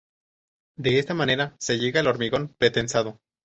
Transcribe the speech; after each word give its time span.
De 0.77 0.97
esta 0.97 1.13
manera 1.13 1.55
se 1.59 1.77
llega 1.77 1.99
al 1.99 2.07
hormigón 2.07 2.55
pretensado. 2.57 3.19